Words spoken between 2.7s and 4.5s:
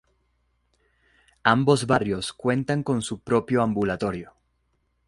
con su propio ambulatorio.